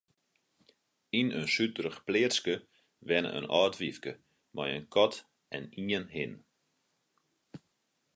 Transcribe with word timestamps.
Yn 1.19 1.27
in 1.39 1.47
suterich 1.53 1.99
pleatske 2.07 2.55
wenne 3.07 3.31
in 3.39 3.47
âld 3.59 3.75
wyfke 3.81 4.13
mei 4.55 4.69
in 4.77 4.85
kat 4.93 5.13
en 5.55 5.63
ien 5.93 6.05
hin. 6.15 6.33